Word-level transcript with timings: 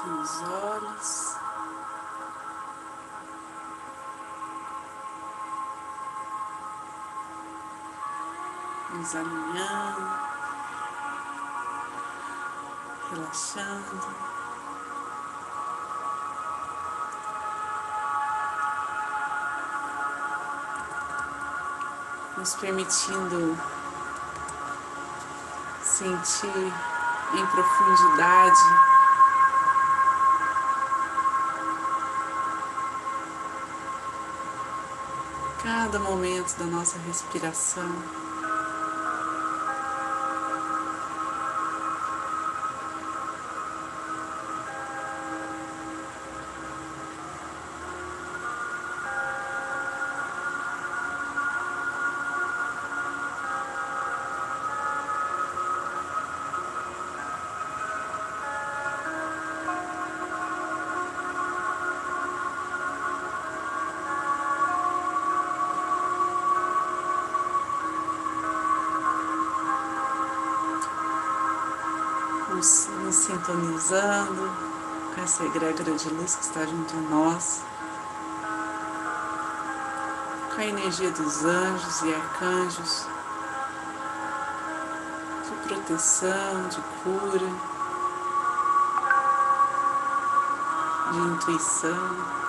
Fechem 0.00 0.20
os 0.20 0.42
olhos. 0.42 1.36
Nos 8.90 9.14
alinhando, 9.14 10.10
relaxando. 13.10 14.30
nos 22.36 22.54
permitindo 22.54 23.58
sentir 25.82 26.72
em 27.34 27.46
profundidade 27.48 28.89
cada 35.90 36.04
momento 36.04 36.56
da 36.56 36.66
nossa 36.66 36.96
respiração. 37.00 38.19
Sintonizando 73.90 74.52
com 75.14 75.20
essa 75.20 75.44
egrégora 75.44 75.92
de 75.96 76.08
luz 76.10 76.36
que 76.36 76.44
está 76.44 76.64
junto 76.64 76.96
a 76.96 77.00
nós, 77.00 77.62
com 80.54 80.60
a 80.60 80.64
energia 80.64 81.10
dos 81.10 81.44
anjos 81.44 82.02
e 82.02 82.14
arcanjos, 82.14 83.06
de 85.44 85.68
proteção, 85.68 86.68
de 86.68 86.80
cura, 87.02 87.50
de 91.10 91.18
intuição. 91.18 92.39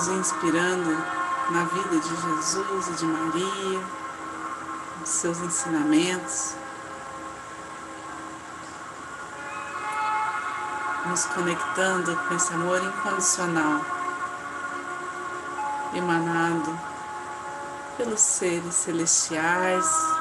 Nos 0.00 0.08
inspirando 0.08 0.90
na 1.50 1.64
vida 1.64 2.00
de 2.00 2.08
Jesus 2.08 2.88
e 2.88 2.92
de 2.92 3.04
Maria, 3.04 3.80
nos 4.98 5.08
seus 5.10 5.38
ensinamentos, 5.40 6.54
nos 11.06 11.26
conectando 11.26 12.16
com 12.16 12.34
esse 12.34 12.50
amor 12.54 12.82
incondicional 12.82 13.84
emanado 15.92 16.80
pelos 17.98 18.20
seres 18.20 18.74
celestiais 18.74 20.19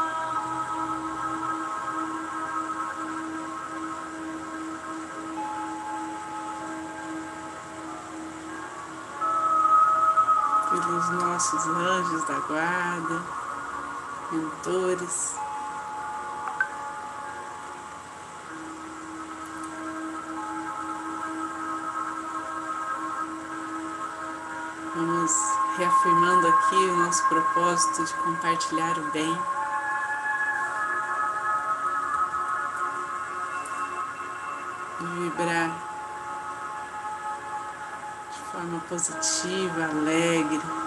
nossos 11.59 11.67
anjos 11.67 12.23
da 12.25 12.39
guarda, 12.47 13.21
mentores. 14.31 15.35
Vamos 24.95 25.31
reafirmando 25.77 26.47
aqui 26.47 26.75
o 26.75 26.97
nosso 26.97 27.27
propósito 27.27 28.05
de 28.05 28.13
compartilhar 28.15 28.97
o 28.97 29.11
bem. 29.11 29.41
De 34.99 35.05
vibrar 35.07 35.89
forma 38.51 38.79
positiva, 38.89 39.85
alegre. 39.85 40.78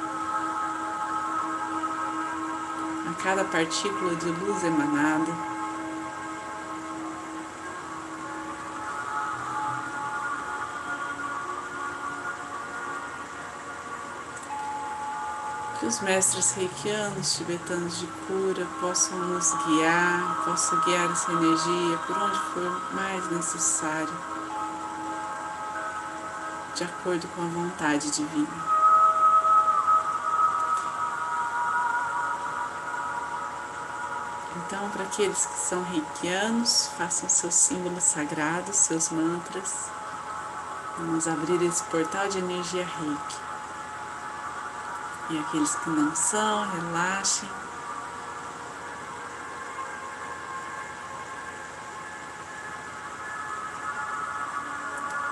Cada 3.22 3.44
partícula 3.44 4.14
de 4.16 4.26
luz 4.26 4.64
emanada. 4.64 5.32
Que 15.78 15.86
os 15.86 16.00
mestres 16.00 16.52
reikianos, 16.52 17.36
tibetanos 17.36 17.98
de 17.98 18.06
cura, 18.26 18.66
possam 18.80 19.18
nos 19.18 19.52
guiar, 19.64 20.44
possam 20.44 20.80
guiar 20.80 21.10
essa 21.10 21.32
energia 21.32 21.98
por 22.06 22.16
onde 22.18 22.38
for 22.52 22.94
mais 22.94 23.30
necessário 23.30 24.32
de 26.74 26.84
acordo 26.84 27.28
com 27.28 27.42
a 27.42 27.46
vontade 27.46 28.10
divina. 28.10 28.71
Aqueles 35.12 35.44
que 35.44 35.58
são 35.58 35.82
reikianos, 35.84 36.90
façam 36.96 37.28
seus 37.28 37.54
símbolos 37.54 38.02
sagrados, 38.02 38.74
seus 38.76 39.10
mantras. 39.10 39.90
Vamos 40.96 41.28
abrir 41.28 41.62
esse 41.62 41.84
portal 41.84 42.28
de 42.28 42.38
energia 42.38 42.86
reiki. 42.86 43.36
E 45.28 45.38
aqueles 45.38 45.74
que 45.76 45.90
não 45.90 46.16
são, 46.16 46.66
relaxem. 46.70 47.48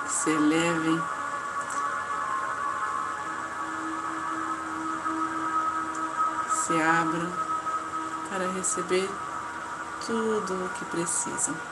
Se 0.07 0.31
elevem 0.31 1.03
se 6.67 6.83
abram 6.83 7.33
para 8.29 8.47
receber 8.53 9.09
tudo 10.11 10.65
o 10.65 10.69
que 10.71 10.85
precisam. 10.87 11.70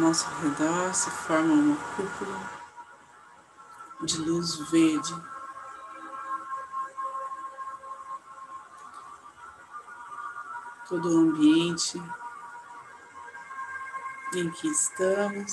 Nosso 0.00 0.26
redor 0.40 0.94
se 0.94 1.10
forma 1.10 1.52
uma 1.52 1.76
cúpula 1.94 2.40
de 4.00 4.16
luz 4.22 4.56
verde. 4.70 5.14
Todo 10.88 11.14
o 11.14 11.18
ambiente 11.18 12.02
em 14.34 14.50
que 14.50 14.68
estamos 14.68 15.52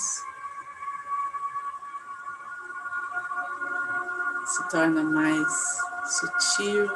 se 4.45 4.69
torna 4.69 5.03
mais 5.03 5.77
sutil. 6.05 6.89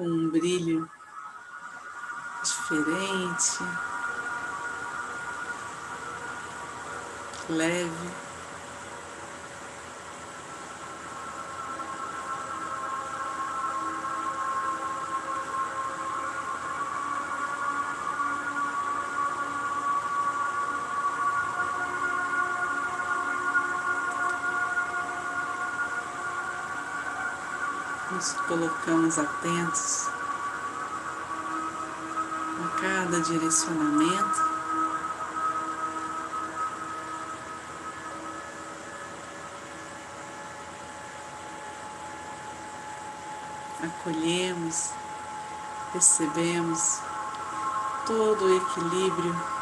Com 0.00 0.06
um 0.06 0.30
brilho 0.30 0.88
diferente, 2.42 3.58
leve. 7.50 8.29
Nos 28.12 28.32
colocamos 28.48 29.18
atentos 29.18 30.08
a 32.58 32.80
cada 32.80 33.20
direcionamento. 33.20 34.50
Acolhemos, 43.82 44.90
percebemos 45.92 47.00
todo 48.06 48.44
o 48.44 48.56
equilíbrio 48.56 49.60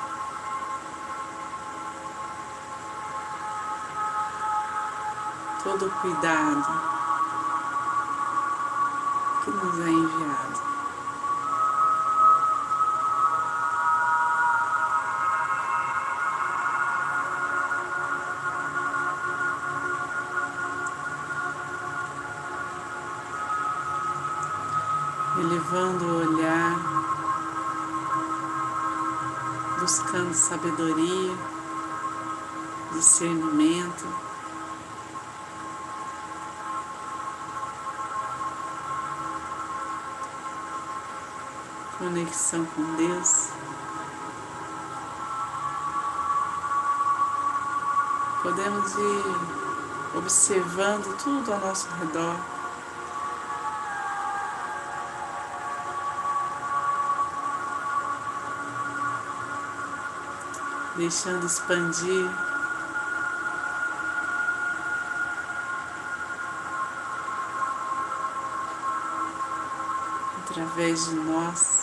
todo 5.65 5.87
o 5.87 5.91
cuidado 6.01 6.98
que 9.53 9.67
nos 9.67 9.79
é 9.81 9.91
enviado. 9.91 10.69
Elevando 25.41 26.05
o 26.05 26.17
olhar, 26.19 26.77
buscando 29.81 30.35
sabedoria, 30.35 31.37
discernimento. 32.93 34.28
Conexão 41.99 42.65
com 42.65 42.95
Deus. 42.95 43.49
Podemos 48.41 48.95
ir 48.95 50.17
observando 50.17 51.17
tudo 51.19 51.53
ao 51.53 51.61
nosso 51.61 51.89
redor. 51.97 52.37
Deixando 60.97 61.47
expandir 61.47 62.29
através 70.51 71.07
de 71.07 71.15
nós, 71.17 71.78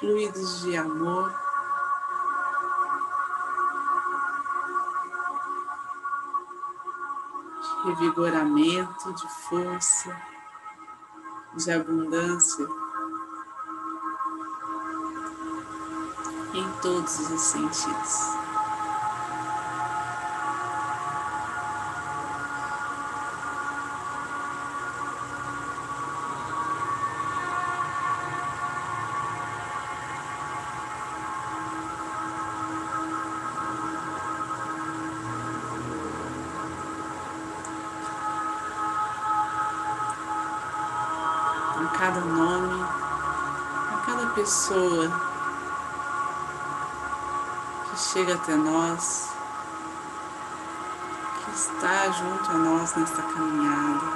fluidos 0.00 0.62
de 0.62 0.76
amor. 0.78 1.30
de 7.60 7.88
Revigoramento, 7.90 9.12
de 9.14 9.28
força, 9.48 10.16
de 11.54 11.70
abundância 11.70 12.66
em 16.54 16.72
todos 16.82 17.30
os 17.30 17.40
sentidos. 17.40 18.39
Cada 42.00 42.20
nome, 42.20 42.82
a 42.82 44.02
cada 44.06 44.26
pessoa 44.28 45.06
que 47.84 48.00
chega 48.00 48.36
até 48.36 48.54
nós, 48.54 49.28
que 51.44 51.50
está 51.50 52.10
junto 52.10 52.50
a 52.52 52.54
nós 52.54 52.94
nesta 52.94 53.20
caminhada, 53.20 54.06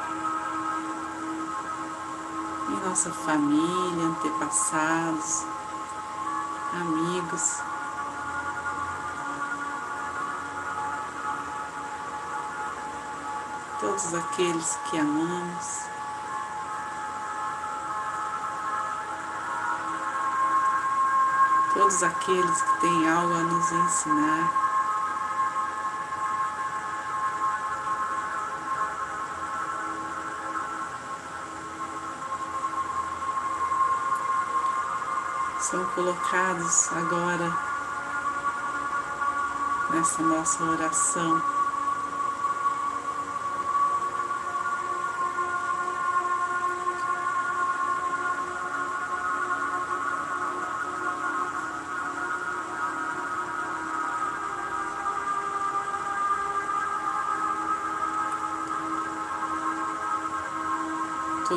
em 2.71 2.89
nossa 2.89 3.13
família, 3.13 4.07
antepassados, 4.07 5.45
amigos. 6.73 7.59
Todos 13.79 14.15
aqueles 14.15 14.79
que 14.89 14.99
amamos. 14.99 15.84
Todos 21.75 22.03
aqueles 22.05 22.63
que 22.63 22.81
têm 22.81 23.09
algo 23.11 23.35
a 23.35 23.43
nos 23.43 23.73
ensinar. 23.73 24.65
São 35.61 35.85
colocados 35.87 36.93
agora 36.93 37.53
nessa 39.91 40.23
nossa 40.23 40.63
oração. 40.63 41.54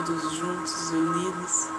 Todos 0.03 0.31
juntos 0.33 0.91
e 0.91 0.95
unidos. 0.95 1.69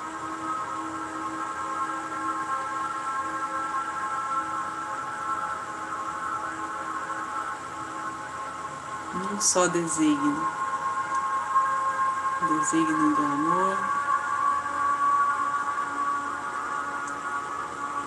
Um 9.14 9.40
só 9.40 9.68
desígnio, 9.68 10.48
desígnio 12.48 13.14
do 13.14 13.22
amor, 13.22 13.76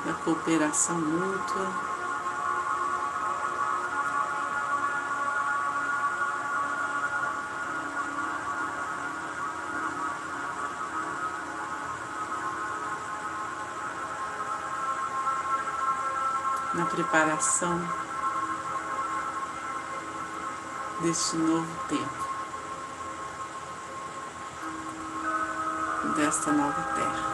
da 0.05 0.13
cooperação 0.25 0.99
mútua. 0.99 1.90
Na 16.73 16.85
preparação 16.85 17.81
deste 21.01 21.35
novo 21.35 21.67
tempo, 21.87 22.29
desta 26.15 26.51
nova 26.51 26.81
terra. 26.93 27.31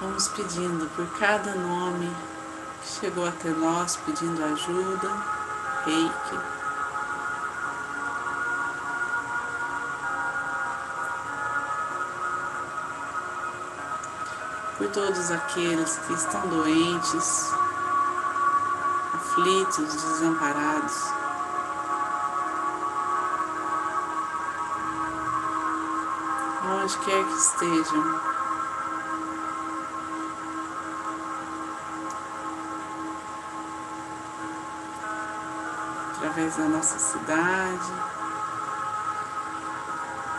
Vamos 0.00 0.28
pedindo 0.28 0.88
por 0.96 1.06
cada 1.18 1.54
nome 1.54 2.10
que 2.80 2.88
chegou 2.88 3.28
até 3.28 3.50
nós 3.50 3.96
pedindo 3.96 4.42
ajuda, 4.42 5.08
reiki. 5.84 6.59
Todos 14.92 15.30
aqueles 15.30 15.98
que 15.98 16.12
estão 16.12 16.40
doentes, 16.48 17.52
aflitos, 19.14 19.94
desamparados. 19.94 21.04
Onde 26.82 26.98
quer 26.98 27.24
que 27.24 27.34
estejam, 27.34 28.20
através 36.16 36.56
da 36.56 36.64
nossa 36.64 36.98
cidade. 36.98 37.92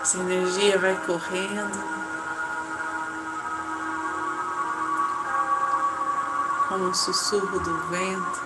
Essa 0.01 0.17
energia 0.17 0.79
vai 0.79 0.95
correndo. 1.05 2.10
Como 6.71 6.87
um 6.87 6.93
sussurro 6.93 7.59
do 7.59 7.77
vento, 7.89 8.41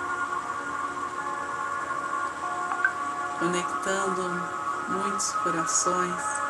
conectando 3.37 4.41
muitos 4.87 5.31
corações. 5.43 6.44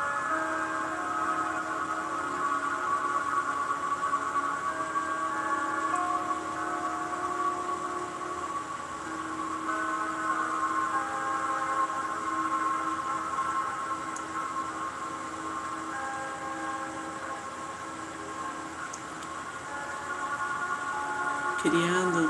Criando 21.65 22.29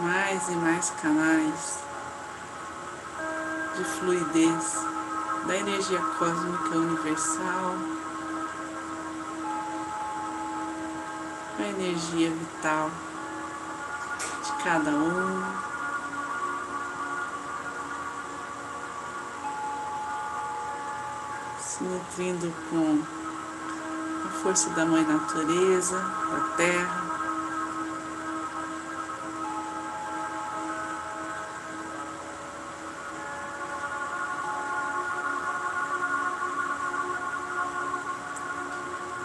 mais 0.00 0.46
e 0.46 0.54
mais 0.56 0.90
canais 1.00 1.78
de 3.74 3.84
fluidez 3.84 4.74
da 5.46 5.56
energia 5.56 6.00
cósmica 6.18 6.76
universal, 6.76 7.76
a 11.60 11.62
energia 11.62 12.30
vital 12.30 12.90
de 14.44 14.64
cada 14.64 14.90
um. 14.90 15.42
Se 21.58 21.84
nutrindo 21.84 22.52
com 22.68 23.15
força 24.46 24.70
da 24.70 24.86
Mãe 24.86 25.02
Natureza, 25.02 25.98
da 25.98 26.40
Terra. 26.56 27.04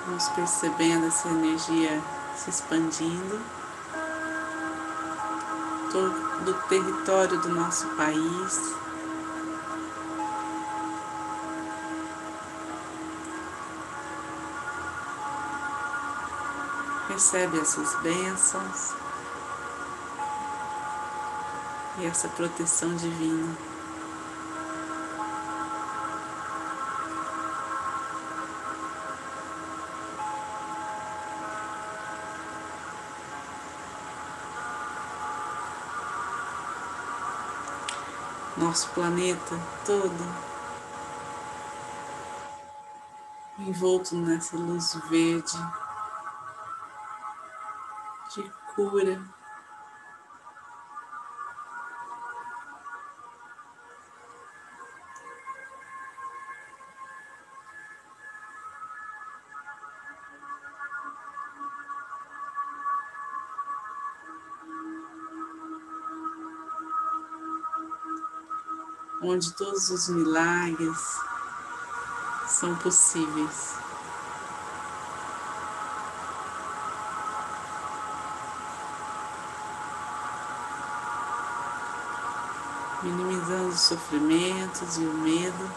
Vamos 0.07 0.27
percebendo 0.29 1.05
essa 1.05 1.27
energia 1.27 2.01
se 2.35 2.49
expandindo. 2.49 3.39
Todo 5.91 6.49
o 6.49 6.53
território 6.67 7.39
do 7.41 7.49
nosso 7.49 7.85
país, 7.89 8.73
Recebe 17.21 17.59
essas 17.59 17.93
bênçãos 18.01 18.95
e 21.99 22.05
essa 22.07 22.27
proteção 22.29 22.95
divina. 22.95 23.55
Nosso 38.57 38.89
planeta 38.89 39.59
todo 39.85 40.35
envolto 43.59 44.15
nessa 44.15 44.57
luz 44.57 44.95
verde 45.07 45.80
cura. 48.89 49.21
Onde 69.23 69.53
todos 69.53 69.91
os 69.91 70.09
milagres 70.09 70.97
são 72.47 72.75
possíveis. 72.77 73.90
Os 83.81 83.87
sofrimentos 83.87 84.97
e 84.97 85.05
o 85.05 85.13
medo. 85.13 85.71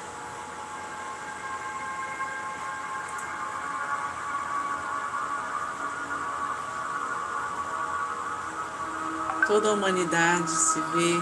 Toda 9.46 9.70
a 9.70 9.72
humanidade 9.72 10.50
se 10.50 10.80
vê 10.80 11.14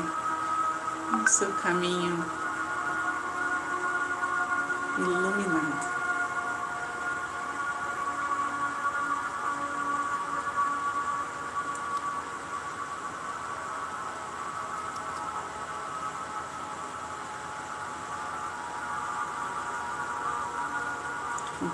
no 1.13 1.29
seu 1.29 1.53
caminho 1.55 2.25
iluminado. 4.99 5.92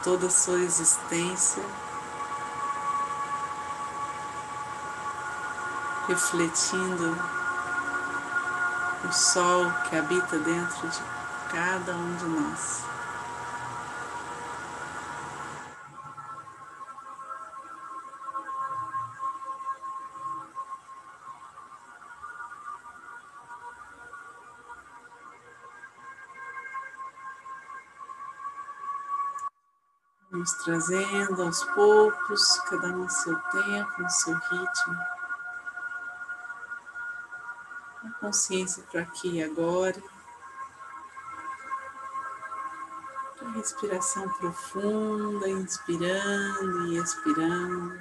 Toda 0.09 0.29
a 0.29 0.31
sua 0.31 0.59
existência, 0.61 1.63
refletindo 6.07 7.15
o 9.07 9.13
sol 9.13 9.71
que 9.87 9.97
habita 9.97 10.39
dentro 10.39 10.89
de 10.89 10.99
cada 11.53 11.93
um 11.95 12.17
de 12.17 12.25
nós. 12.25 12.98
Vamos 30.39 30.53
trazendo 30.53 31.43
aos 31.43 31.65
poucos, 31.65 32.61
cada 32.69 32.87
um 32.91 32.99
no 32.99 33.11
seu 33.11 33.37
tempo, 33.37 34.03
no 34.03 34.09
seu 34.09 34.35
ritmo. 34.35 34.95
A 38.05 38.11
consciência 38.21 38.85
para 38.85 39.01
aqui 39.01 39.31
e 39.31 39.43
agora. 39.43 40.01
Respiração 43.53 44.29
profunda, 44.29 45.49
inspirando 45.49 46.87
e 46.87 46.99
expirando. 46.99 47.99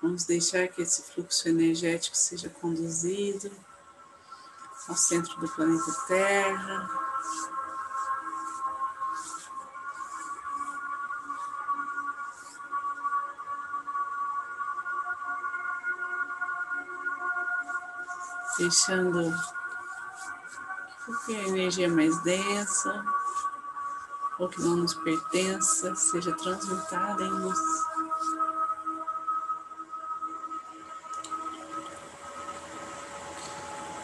Vamos 0.00 0.22
deixar 0.22 0.68
que 0.68 0.82
esse 0.82 1.02
fluxo 1.02 1.48
energético 1.48 2.16
seja 2.16 2.48
conduzido 2.48 3.50
ao 4.90 4.96
centro 4.96 5.38
do 5.38 5.48
planeta 5.48 5.92
Terra. 6.08 6.90
Deixando 18.58 19.32
que 21.24 21.36
a 21.36 21.48
energia 21.48 21.88
mais 21.88 22.20
densa, 22.22 23.04
ou 24.38 24.48
que 24.48 24.60
não 24.60 24.76
nos 24.76 24.94
pertença, 24.94 25.94
seja 25.94 26.32
transmutada 26.32 27.22
em 27.22 27.30
luz. 27.30 27.89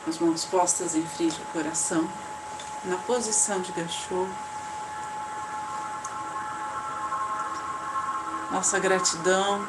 As 0.08 0.18
mãos 0.18 0.44
postas 0.44 0.94
em 0.94 1.04
frente 1.04 1.40
ao 1.40 1.52
coração, 1.52 2.08
na 2.84 2.96
posição 2.98 3.60
de 3.60 3.72
gachô. 3.72 4.26
Nossa 8.52 8.78
gratidão 8.78 9.66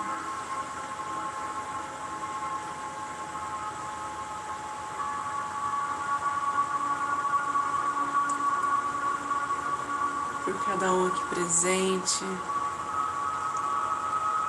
por 10.46 10.64
cada 10.64 10.94
um 10.94 11.08
aqui 11.08 11.26
presente, 11.30 12.24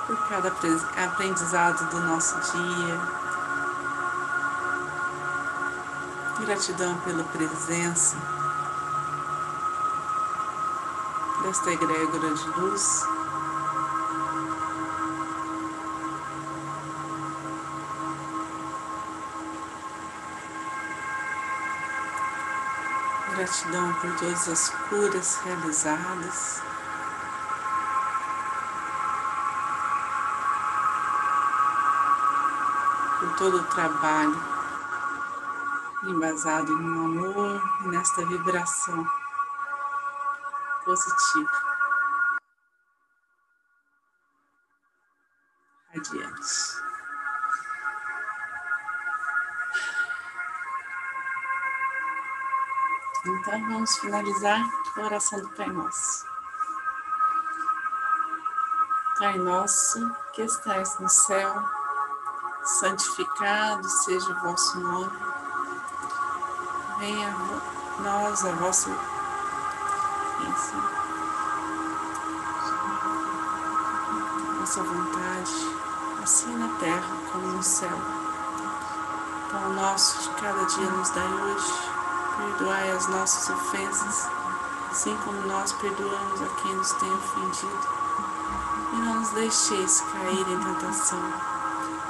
por 0.05 0.29
cada 0.29 0.49
aprendizado 1.03 1.89
do 1.89 1.99
nosso 2.01 2.35
dia. 2.51 3.28
Gratidão 6.39 6.97
pela 7.01 7.23
presença 7.25 8.15
desta 11.43 11.71
egrégora 11.71 12.33
de 12.33 12.49
luz. 12.59 13.05
Gratidão 23.35 23.93
por 23.95 24.15
todas 24.15 24.47
as 24.47 24.69
curas 24.89 25.39
realizadas. 25.43 26.61
Por 33.19 33.35
todo 33.35 33.57
o 33.57 33.63
trabalho 33.65 34.58
embasado 36.03 36.77
no 36.77 37.05
amor 37.05 37.61
e 37.83 37.87
nesta 37.89 38.25
vibração 38.25 39.05
positiva. 40.85 41.69
Adiante. 45.95 46.89
Então 53.25 53.61
vamos 53.69 53.97
finalizar 53.97 54.61
a 54.95 55.01
oração 55.01 55.41
do 55.41 55.49
Pai 55.49 55.67
Nosso. 55.67 56.25
Pai 59.17 59.37
nosso 59.37 60.15
que 60.31 60.43
estais 60.43 60.97
no 60.99 61.09
céu, 61.09 61.53
santificado 62.63 63.89
seja 63.89 64.31
o 64.31 64.41
vosso 64.41 64.79
nome 64.79 65.28
venha 66.99 67.29
a 67.29 68.01
nós 68.01 68.43
a 68.43 68.51
vossa 68.51 68.89
bênção, 70.37 70.83
vossa 74.59 74.83
vontade, 74.83 75.77
assim 76.21 76.57
na 76.57 76.67
terra 76.79 77.17
como 77.31 77.47
no 77.47 77.63
céu. 77.63 77.97
Pão 79.49 79.73
nosso 79.73 80.21
de 80.21 80.41
cada 80.41 80.65
dia 80.65 80.89
nos 80.89 81.09
dai 81.11 81.33
hoje, 81.33 81.73
perdoai 82.37 82.91
as 82.91 83.07
nossas 83.07 83.49
ofensas, 83.49 84.29
assim 84.91 85.17
como 85.23 85.47
nós 85.47 85.71
perdoamos 85.73 86.41
a 86.41 86.47
quem 86.61 86.75
nos 86.75 86.91
tem 86.93 87.13
ofendido. 87.13 87.99
E 88.91 88.95
não 88.97 89.15
nos 89.21 89.29
deixeis 89.29 90.01
cair 90.01 90.47
em 90.49 90.59
tentação, 90.59 91.33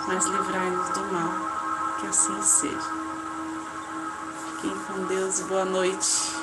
mas 0.08 0.26
livrai-nos 0.26 0.90
do 0.90 1.02
mal, 1.14 1.98
que 2.00 2.08
assim 2.08 2.42
seja. 2.42 2.99
Fiquem 4.62 4.78
com 4.78 5.06
Deus, 5.06 5.40
boa 5.44 5.64
noite. 5.64 6.39